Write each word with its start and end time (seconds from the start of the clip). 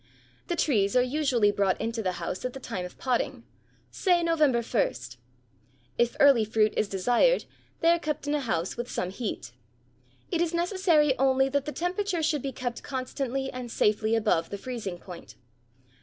The 0.47 0.55
trees 0.55 0.95
are 0.97 1.03
usually 1.03 1.51
brought 1.51 1.79
into 1.79 2.01
the 2.01 2.13
house 2.13 2.43
at 2.43 2.53
the 2.53 2.59
time 2.59 2.85
of 2.85 2.97
potting, 2.97 3.43
say 3.91 4.23
November 4.23 4.63
1. 4.63 4.91
If 5.99 6.15
early 6.19 6.43
fruit 6.43 6.73
is 6.75 6.89
desired, 6.89 7.45
they 7.81 7.89
are 7.89 7.99
kept 7.99 8.25
in 8.25 8.33
a 8.33 8.39
house 8.39 8.75
with 8.75 8.89
some 8.89 9.11
heat. 9.11 9.51
It 10.31 10.41
is 10.41 10.55
necessary 10.55 11.15
only 11.19 11.49
that 11.49 11.65
the 11.65 11.71
temperature 11.71 12.23
should 12.23 12.41
be 12.41 12.51
kept 12.51 12.81
constantly 12.81 13.51
and 13.51 13.69
safely 13.69 14.15
above 14.15 14.49
the 14.49 14.57
freezing 14.57 14.97
point. 14.97 15.35